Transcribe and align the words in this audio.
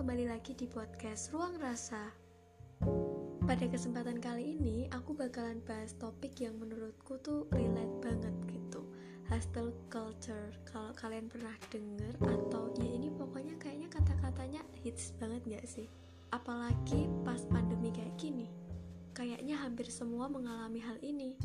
kembali 0.00 0.32
lagi 0.32 0.56
di 0.56 0.64
podcast 0.64 1.28
Ruang 1.28 1.60
Rasa. 1.60 2.08
Pada 3.44 3.64
kesempatan 3.68 4.16
kali 4.16 4.56
ini, 4.56 4.88
aku 4.96 5.12
bakalan 5.12 5.60
bahas 5.68 5.92
topik 6.00 6.40
yang 6.40 6.56
menurutku 6.56 7.20
tuh 7.20 7.44
relate 7.52 8.00
banget 8.00 8.32
gitu. 8.48 8.80
Hostel 9.28 9.76
culture. 9.92 10.56
Kalau 10.64 10.96
kalian 10.96 11.28
pernah 11.28 11.52
denger 11.68 12.16
atau 12.16 12.72
ya 12.80 12.88
ini 12.88 13.12
pokoknya 13.12 13.60
kayaknya 13.60 13.92
kata-katanya 13.92 14.64
hits 14.80 15.12
banget 15.20 15.44
gak 15.44 15.68
sih? 15.68 15.84
Apalagi 16.32 17.04
pas 17.20 17.44
pandemi 17.52 17.92
kayak 17.92 18.16
gini. 18.16 18.48
Kayaknya 19.12 19.60
hampir 19.60 19.84
semua 19.92 20.32
mengalami 20.32 20.80
hal 20.80 20.96
ini 21.04 21.36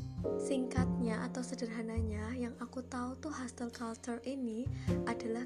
Singkatnya 0.41 1.21
atau 1.29 1.45
sederhananya, 1.45 2.33
yang 2.33 2.57
aku 2.57 2.81
tahu 2.89 3.13
tuh 3.21 3.29
hostel 3.29 3.69
culture 3.69 4.17
ini 4.25 4.65
adalah 5.05 5.44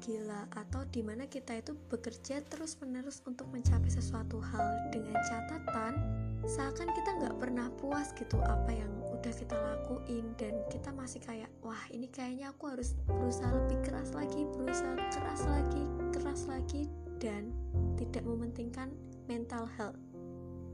gila 0.00 0.48
atau 0.56 0.82
di 0.88 1.04
mana 1.04 1.28
kita 1.28 1.60
itu 1.60 1.76
bekerja 1.92 2.40
terus-menerus 2.48 3.20
untuk 3.28 3.46
mencapai 3.52 3.92
sesuatu 3.92 4.40
hal 4.40 4.66
dengan 4.90 5.14
catatan 5.28 6.00
seakan 6.48 6.88
kita 6.96 7.10
nggak 7.20 7.36
pernah 7.36 7.68
puas 7.76 8.10
gitu 8.16 8.40
apa 8.40 8.72
yang 8.72 8.88
udah 9.12 9.32
kita 9.36 9.52
lakuin 9.52 10.32
dan 10.40 10.56
kita 10.72 10.88
masih 10.96 11.20
kayak 11.20 11.52
wah 11.60 11.84
ini 11.92 12.08
kayaknya 12.08 12.48
aku 12.50 12.72
harus 12.72 12.96
berusaha 13.04 13.52
lebih 13.52 13.78
keras 13.84 14.16
lagi 14.16 14.48
berusaha 14.56 14.96
keras 15.12 15.44
lagi 15.44 15.84
keras 16.16 16.48
lagi 16.48 16.88
dan 17.20 17.52
tidak 18.00 18.24
mementingkan 18.24 18.88
mental 19.28 19.68
health 19.76 20.00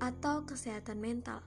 atau 0.01 0.45
kesehatan 0.47 1.03
mental. 1.03 1.43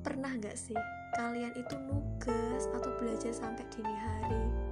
Pernah 0.00 0.38
nggak 0.40 0.56
sih 0.56 0.78
kalian 1.18 1.52
itu 1.58 1.74
nugas 1.90 2.70
atau 2.70 2.94
belajar 2.96 3.34
sampai 3.34 3.66
dini 3.74 3.92
hari 3.92 4.69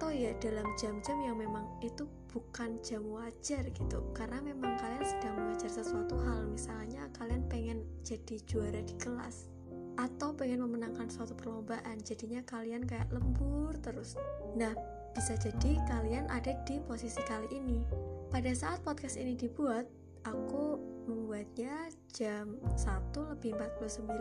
atau 0.00 0.16
ya 0.16 0.32
dalam 0.40 0.64
jam-jam 0.80 1.20
yang 1.20 1.36
memang 1.36 1.68
itu 1.84 2.08
bukan 2.32 2.80
jam 2.80 3.04
wajar 3.12 3.68
gitu. 3.68 4.00
Karena 4.16 4.40
memang 4.40 4.80
kalian 4.80 5.04
sedang 5.04 5.36
mengajar 5.36 5.68
sesuatu 5.68 6.16
hal 6.24 6.48
misalnya 6.48 7.04
kalian 7.20 7.44
pengen 7.52 7.84
jadi 8.00 8.40
juara 8.48 8.80
di 8.80 8.96
kelas 8.96 9.52
atau 10.00 10.32
pengen 10.32 10.64
memenangkan 10.64 11.12
suatu 11.12 11.36
perlombaan 11.36 12.00
jadinya 12.00 12.40
kalian 12.48 12.88
kayak 12.88 13.12
lembur 13.12 13.76
terus. 13.84 14.16
Nah 14.56 14.72
bisa 15.12 15.36
jadi 15.36 15.76
kalian 15.84 16.32
ada 16.32 16.56
di 16.64 16.80
posisi 16.80 17.20
kali 17.28 17.52
ini. 17.52 17.84
Pada 18.32 18.56
saat 18.56 18.80
podcast 18.80 19.20
ini 19.20 19.36
dibuat 19.36 19.84
aku 20.24 20.80
membuatnya 21.12 21.92
jam 22.16 22.56
1 22.72 23.36
lebih 23.36 23.52
49 23.52 24.16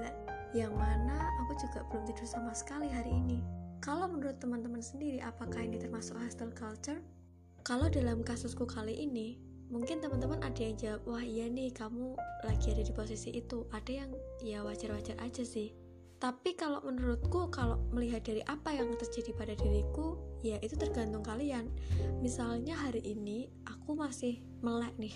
yang 0.60 0.76
mana 0.76 1.24
aku 1.48 1.56
juga 1.56 1.88
belum 1.88 2.04
tidur 2.04 2.28
sama 2.28 2.52
sekali 2.52 2.92
hari 2.92 3.16
ini. 3.16 3.69
Kalau 3.80 4.12
menurut 4.12 4.36
teman-teman 4.44 4.84
sendiri, 4.84 5.24
apakah 5.24 5.64
ini 5.64 5.80
termasuk 5.80 6.20
hostel 6.20 6.52
culture? 6.52 7.00
Kalau 7.64 7.88
dalam 7.88 8.28
kasusku 8.28 8.68
kali 8.68 8.92
ini, 8.92 9.40
mungkin 9.72 10.04
teman-teman 10.04 10.44
ada 10.44 10.60
yang 10.60 10.76
jawab, 10.76 11.02
wah 11.08 11.24
iya 11.24 11.48
nih 11.48 11.72
kamu 11.72 12.12
lagi 12.44 12.76
ada 12.76 12.84
di 12.84 12.92
posisi 12.92 13.32
itu. 13.32 13.64
Ada 13.72 14.04
yang 14.04 14.12
ya 14.44 14.68
wajar-wajar 14.68 15.16
aja 15.24 15.48
sih. 15.48 15.72
Tapi 16.20 16.60
kalau 16.60 16.84
menurutku, 16.84 17.48
kalau 17.56 17.80
melihat 17.96 18.20
dari 18.28 18.44
apa 18.52 18.76
yang 18.76 18.92
terjadi 19.00 19.32
pada 19.40 19.56
diriku, 19.56 20.20
ya 20.44 20.60
itu 20.60 20.76
tergantung 20.76 21.24
kalian. 21.24 21.72
Misalnya 22.20 22.76
hari 22.76 23.00
ini, 23.00 23.48
aku 23.64 23.96
masih 23.96 24.44
melek 24.60 24.92
nih, 25.00 25.16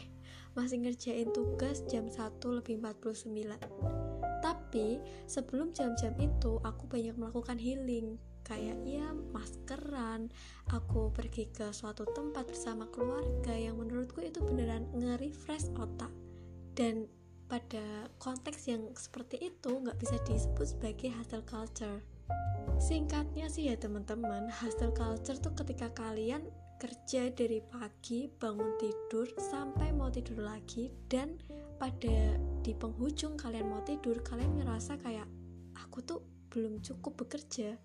masih 0.56 0.80
ngerjain 0.80 1.28
tugas 1.36 1.84
jam 1.92 2.08
1 2.08 2.40
lebih 2.48 2.80
49 2.80 4.24
tapi 4.44 5.00
sebelum 5.24 5.72
jam-jam 5.72 6.12
itu 6.20 6.60
aku 6.68 6.84
banyak 6.90 7.16
melakukan 7.16 7.56
healing 7.56 8.20
kayak 8.44 8.80
ya 8.86 9.12
maskeran. 9.32 10.30
Aku 10.72 11.10
pergi 11.16 11.50
ke 11.50 11.72
suatu 11.72 12.08
tempat 12.12 12.48
bersama 12.48 12.88
keluarga 12.92 13.56
yang 13.56 13.80
menurutku 13.80 14.24
itu 14.24 14.44
beneran 14.44 14.88
nge-refresh 14.96 15.72
otak. 15.80 16.12
Dan 16.78 17.08
pada 17.48 18.10
konteks 18.20 18.68
yang 18.70 18.92
seperti 18.96 19.52
itu 19.52 19.72
nggak 19.84 20.00
bisa 20.00 20.16
disebut 20.28 20.76
sebagai 20.76 21.10
hustle 21.16 21.46
culture. 21.46 22.00
Singkatnya 22.80 23.52
sih 23.52 23.68
ya 23.72 23.76
teman-teman 23.76 24.48
hustle 24.48 24.96
culture 24.96 25.38
tuh 25.38 25.54
ketika 25.58 25.92
kalian 25.92 26.48
kerja 26.84 27.32
dari 27.32 27.64
pagi 27.64 28.28
bangun 28.28 28.76
tidur 28.76 29.24
sampai 29.40 29.96
mau 29.96 30.12
tidur 30.12 30.44
lagi 30.44 30.92
dan 31.08 31.40
pada 31.80 32.36
di 32.60 32.76
penghujung 32.76 33.40
kalian 33.40 33.72
mau 33.72 33.80
tidur 33.88 34.20
kalian 34.20 34.60
ngerasa 34.60 35.00
kayak 35.00 35.28
aku 35.80 36.04
tuh 36.04 36.20
belum 36.52 36.84
cukup 36.84 37.24
bekerja 37.24 37.80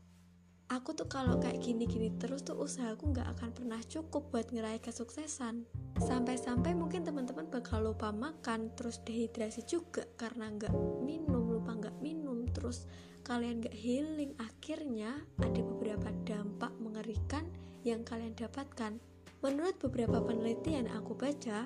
aku 0.68 0.92
tuh 0.92 1.08
kalau 1.08 1.40
kayak 1.40 1.64
gini-gini 1.64 2.12
terus 2.20 2.44
tuh 2.44 2.60
usahaku 2.60 3.16
nggak 3.16 3.28
akan 3.36 3.50
pernah 3.56 3.80
cukup 3.88 4.28
buat 4.28 4.52
ngeraih 4.52 4.80
kesuksesan. 4.84 5.64
Sampai-sampai 5.98 6.76
mungkin 6.76 7.02
teman-teman 7.02 7.48
bakal 7.48 7.88
lupa 7.88 8.12
makan 8.12 8.70
terus 8.76 9.00
dehidrasi 9.02 9.64
juga 9.64 10.04
karena 10.20 10.52
nggak 10.52 10.72
minum 11.02 11.48
lupa 11.48 11.74
nggak 11.74 11.96
minum 12.04 12.44
terus 12.52 12.84
kalian 13.24 13.64
nggak 13.64 13.76
healing. 13.76 14.36
Akhirnya 14.36 15.24
ada 15.40 15.60
beberapa 15.64 16.12
dampak 16.28 16.72
mengerikan 16.76 17.48
yang 17.82 18.04
kalian 18.04 18.36
dapatkan. 18.36 19.00
Menurut 19.40 19.80
beberapa 19.80 20.20
penelitian 20.20 20.92
aku 20.92 21.16
baca 21.16 21.64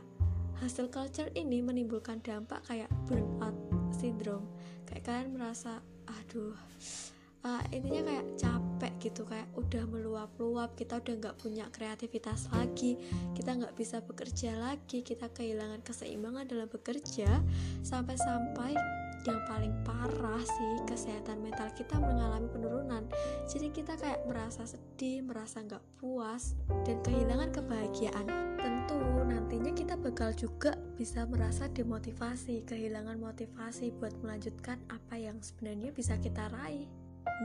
hasil 0.62 0.94
culture 0.94 1.32
ini 1.34 1.58
menimbulkan 1.58 2.22
dampak 2.22 2.62
kayak 2.70 2.86
burnout 3.10 3.56
syndrome. 3.90 4.46
Kayak 4.86 5.10
kalian 5.10 5.28
merasa 5.34 5.82
aduh 6.06 6.54
uh, 7.46 7.62
intinya 7.74 8.02
kayak 8.06 8.26
capek 8.38 8.71
gitu 9.02 9.26
kayak 9.26 9.50
udah 9.58 9.82
meluap-luap 9.90 10.78
kita 10.78 11.02
udah 11.02 11.14
nggak 11.18 11.36
punya 11.42 11.66
kreativitas 11.74 12.46
lagi 12.54 12.94
kita 13.34 13.58
nggak 13.58 13.74
bisa 13.74 13.98
bekerja 13.98 14.54
lagi 14.54 15.02
kita 15.02 15.26
kehilangan 15.34 15.82
keseimbangan 15.82 16.46
dalam 16.46 16.70
bekerja 16.70 17.42
sampai-sampai 17.82 18.78
yang 19.22 19.38
paling 19.46 19.70
parah 19.86 20.42
sih 20.42 20.82
kesehatan 20.82 21.46
mental 21.46 21.70
kita 21.78 21.94
mengalami 21.98 22.50
penurunan. 22.50 23.06
Jadi 23.46 23.70
kita 23.70 23.94
kayak 23.94 24.26
merasa 24.26 24.66
sedih 24.66 25.22
merasa 25.22 25.62
nggak 25.62 25.82
puas 26.02 26.58
dan 26.82 26.98
kehilangan 27.06 27.54
kebahagiaan. 27.54 28.26
Tentu 28.58 28.98
nantinya 29.26 29.70
kita 29.74 29.94
bakal 29.94 30.34
juga 30.34 30.74
bisa 30.98 31.22
merasa 31.26 31.70
demotivasi 31.70 32.66
kehilangan 32.66 33.18
motivasi 33.22 33.94
buat 33.98 34.14
melanjutkan 34.22 34.82
apa 34.90 35.14
yang 35.14 35.38
sebenarnya 35.38 35.94
bisa 35.94 36.18
kita 36.18 36.50
raih. 36.50 36.90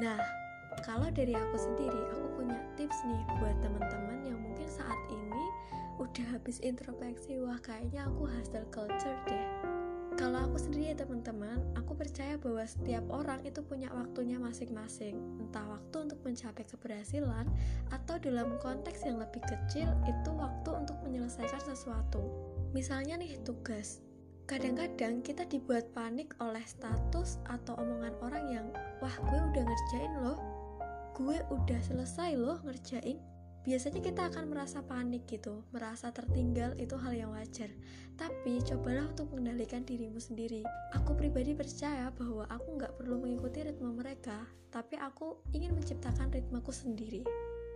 Nah 0.02 0.47
kalau 0.86 1.10
dari 1.10 1.34
aku 1.34 1.58
sendiri 1.58 2.02
aku 2.14 2.26
punya 2.42 2.60
tips 2.78 2.98
nih 3.06 3.22
buat 3.42 3.58
teman-teman 3.64 4.20
yang 4.26 4.40
mungkin 4.42 4.70
saat 4.70 5.00
ini 5.10 5.46
udah 5.98 6.26
habis 6.38 6.62
introspeksi 6.62 7.42
wah 7.42 7.58
kayaknya 7.62 8.06
aku 8.06 8.30
hustle 8.30 8.68
culture 8.70 9.18
deh 9.26 9.46
kalau 10.18 10.50
aku 10.50 10.58
sendiri 10.58 10.90
ya 10.90 10.98
teman-teman, 10.98 11.62
aku 11.78 11.94
percaya 11.94 12.42
bahwa 12.42 12.66
setiap 12.66 13.06
orang 13.14 13.38
itu 13.46 13.62
punya 13.62 13.94
waktunya 13.94 14.42
masing-masing. 14.42 15.14
Entah 15.38 15.62
waktu 15.70 16.10
untuk 16.10 16.18
mencapai 16.26 16.66
keberhasilan 16.66 17.46
atau 17.94 18.18
dalam 18.18 18.58
konteks 18.58 19.06
yang 19.06 19.22
lebih 19.22 19.46
kecil 19.46 19.86
itu 20.10 20.30
waktu 20.34 20.74
untuk 20.74 20.98
menyelesaikan 21.06 21.62
sesuatu. 21.62 22.34
Misalnya 22.74 23.22
nih 23.22 23.38
tugas. 23.46 24.02
Kadang-kadang 24.50 25.22
kita 25.22 25.46
dibuat 25.46 25.94
panik 25.94 26.34
oleh 26.42 26.66
status 26.66 27.38
atau 27.46 27.78
omongan 27.78 28.18
orang 28.26 28.46
yang, 28.50 28.68
"Wah, 28.98 29.14
gue 29.22 29.38
udah 29.54 29.64
ngerjain 29.70 30.14
loh. 30.18 30.57
Gue 31.18 31.42
udah 31.50 31.82
selesai 31.82 32.38
loh 32.38 32.62
ngerjain." 32.62 33.18
biasanya 33.68 34.00
kita 34.00 34.32
akan 34.32 34.48
merasa 34.48 34.80
panik 34.80 35.28
gitu, 35.28 35.60
merasa 35.76 36.08
tertinggal 36.16 36.72
itu 36.80 36.96
hal 36.96 37.12
yang 37.12 37.36
wajar. 37.36 37.68
Tapi 38.16 38.64
cobalah 38.64 39.12
untuk 39.12 39.36
mengendalikan 39.36 39.84
dirimu 39.84 40.24
sendiri. 40.24 40.64
Aku 40.96 41.20
pribadi 41.20 41.52
percaya 41.52 42.08
bahwa 42.16 42.48
aku 42.48 42.80
nggak 42.80 42.96
perlu 42.96 43.20
mengikuti 43.20 43.68
ritme 43.68 43.92
mereka, 43.92 44.48
tapi 44.72 44.96
aku 44.96 45.44
ingin 45.52 45.76
menciptakan 45.76 46.32
ritmeku 46.32 46.72
sendiri. 46.72 47.28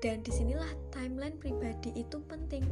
Dan 0.01 0.25
di 0.25 0.33
sinilah 0.33 0.67
timeline 0.89 1.37
pribadi 1.37 1.93
itu 1.93 2.17
penting. 2.25 2.65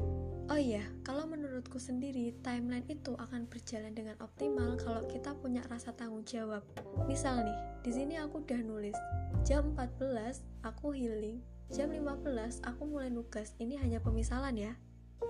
Oh 0.49 0.57
iya, 0.57 0.81
kalau 1.05 1.29
menurutku 1.29 1.77
sendiri, 1.77 2.33
timeline 2.41 2.89
itu 2.89 3.13
akan 3.13 3.45
berjalan 3.45 3.93
dengan 3.93 4.17
optimal 4.17 4.81
kalau 4.81 5.05
kita 5.05 5.37
punya 5.37 5.61
rasa 5.69 5.93
tanggung 5.93 6.25
jawab. 6.25 6.65
Misal 7.05 7.45
nih, 7.45 7.57
di 7.85 7.91
sini 7.93 8.17
aku 8.17 8.41
udah 8.41 8.61
nulis, 8.65 8.97
jam 9.45 9.77
14 9.77 10.41
aku 10.65 10.89
healing, 10.97 11.37
jam 11.69 11.93
15 11.93 12.65
aku 12.65 12.81
mulai 12.89 13.13
nugas 13.13 13.53
ini 13.61 13.77
hanya 13.77 14.01
pemisalan 14.01 14.57
ya 14.57 14.73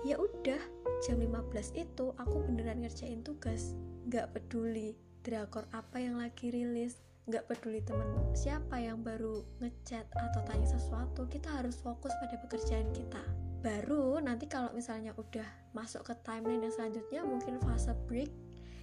ya 0.08 0.16
udah 0.16 0.60
jam 1.04 1.20
15 1.20 1.76
itu 1.76 2.16
aku 2.16 2.36
beneran 2.48 2.80
ngerjain 2.80 3.20
tugas 3.20 3.76
nggak 4.08 4.32
peduli 4.32 4.96
drakor 5.20 5.68
apa 5.76 6.00
yang 6.00 6.16
lagi 6.16 6.48
rilis 6.48 6.96
nggak 7.28 7.44
peduli 7.48 7.84
temen 7.84 8.08
siapa 8.32 8.80
yang 8.80 9.04
baru 9.04 9.44
ngechat 9.60 10.08
atau 10.08 10.40
tanya 10.48 10.64
sesuatu 10.64 11.28
kita 11.28 11.50
harus 11.52 11.76
fokus 11.80 12.12
pada 12.22 12.40
pekerjaan 12.40 12.88
kita. 12.96 13.20
Baru 13.60 14.16
nanti 14.24 14.48
kalau 14.48 14.72
misalnya 14.72 15.12
udah 15.20 15.44
masuk 15.76 16.06
ke 16.08 16.14
timeline 16.24 16.64
yang 16.64 16.72
selanjutnya 16.72 17.20
mungkin 17.26 17.60
fase 17.60 17.92
break 18.08 18.32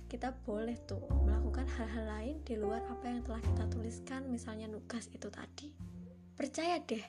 kita 0.07 0.31
boleh 0.45 0.77
tuh 0.87 1.01
melakukan 1.25 1.67
hal-hal 1.67 2.05
lain 2.07 2.35
di 2.47 2.55
luar 2.55 2.79
apa 2.87 3.05
yang 3.09 3.25
telah 3.25 3.41
kita 3.43 3.63
tuliskan 3.73 4.21
misalnya 4.29 4.69
nugas 4.69 5.09
itu 5.11 5.27
tadi. 5.27 5.73
Percaya 6.37 6.77
deh 6.85 7.03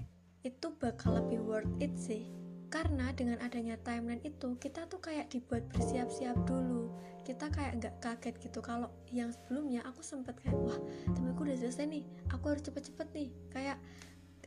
itu 0.46 0.66
bakal 0.80 1.18
lebih 1.20 1.44
worth 1.44 1.74
it 1.82 1.92
sih 1.98 2.47
karena 2.68 3.12
dengan 3.16 3.40
adanya 3.40 3.80
timeline 3.80 4.20
itu 4.24 4.56
kita 4.60 4.84
tuh 4.92 5.00
kayak 5.00 5.32
dibuat 5.32 5.64
bersiap-siap 5.72 6.36
dulu. 6.44 6.92
Kita 7.24 7.48
kayak 7.48 7.80
nggak 7.80 7.94
kaget 8.00 8.34
gitu. 8.44 8.60
Kalau 8.60 8.92
yang 9.08 9.32
sebelumnya 9.32 9.80
aku 9.88 10.04
sempet 10.04 10.36
kayak 10.44 10.56
wah 10.56 10.78
temenku 11.16 11.44
udah 11.44 11.56
selesai 11.56 11.88
nih. 11.88 12.04
Aku 12.32 12.52
harus 12.52 12.64
cepet-cepet 12.64 13.08
nih. 13.16 13.28
Kayak 13.52 13.76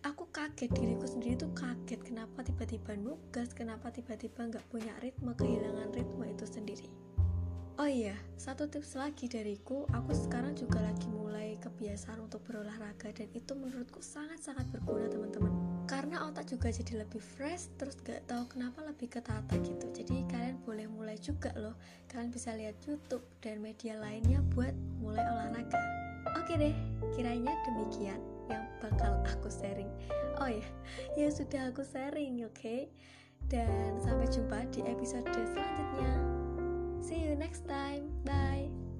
aku 0.05 0.29
kaget. 0.29 0.69
Diriku 0.73 1.05
sendiri 1.09 1.37
tuh 1.37 1.53
kaget. 1.53 2.01
Kenapa 2.01 2.45
tiba-tiba 2.45 2.93
nugas? 2.97 3.53
Kenapa 3.57 3.89
tiba-tiba 3.89 4.49
nggak 4.49 4.65
punya 4.69 4.93
ritme? 5.01 5.33
Kehilangan 5.33 5.89
ritme 5.93 6.25
itu 6.29 6.45
sendiri 6.45 7.10
Oh 7.79 7.87
iya, 7.87 8.19
satu 8.35 8.67
tips 8.67 8.99
lagi 8.99 9.31
dariku, 9.31 9.87
aku 9.95 10.11
sekarang 10.11 10.51
juga 10.59 10.83
lagi 10.83 11.07
mulai 11.07 11.55
kebiasaan 11.55 12.19
untuk 12.19 12.43
berolahraga 12.43 13.15
dan 13.15 13.31
itu 13.31 13.55
menurutku 13.55 14.03
sangat-sangat 14.03 14.67
berguna 14.75 15.07
teman-teman. 15.07 15.53
Karena 15.87 16.27
otak 16.27 16.51
juga 16.51 16.67
jadi 16.67 17.07
lebih 17.07 17.23
fresh, 17.23 17.71
terus 17.79 17.95
gak 18.03 18.27
tahu 18.27 18.43
kenapa 18.51 18.83
lebih 18.83 19.07
ketata 19.07 19.55
gitu. 19.63 19.87
Jadi 19.95 20.27
kalian 20.27 20.59
boleh 20.67 20.83
mulai 20.91 21.15
juga 21.15 21.55
loh. 21.55 21.79
Kalian 22.11 22.31
bisa 22.35 22.51
lihat 22.59 22.75
YouTube 22.83 23.23
dan 23.39 23.63
media 23.63 23.95
lainnya 23.95 24.43
buat 24.51 24.75
mulai 24.99 25.23
olahraga. 25.23 25.79
Oke 26.43 26.59
deh, 26.59 26.75
kiranya 27.15 27.55
demikian 27.71 28.19
yang 28.51 28.67
bakal 28.83 29.15
aku 29.31 29.47
sharing. 29.47 29.89
Oh 30.43 30.51
ya, 30.51 30.67
ya 31.15 31.31
sudah 31.31 31.71
aku 31.71 31.87
sharing, 31.87 32.43
oke? 32.43 32.51
Okay? 32.51 32.91
Dan 33.47 33.95
sampai 34.03 34.27
jumpa 34.27 34.67
di 34.75 34.83
episode 34.83 35.27
selanjutnya. 35.31 36.13
See 37.01 37.19
you 37.19 37.35
next 37.35 37.67
time. 37.67 38.09
Bye. 38.23 38.90